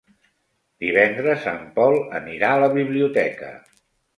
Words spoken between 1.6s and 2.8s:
Pol anirà a la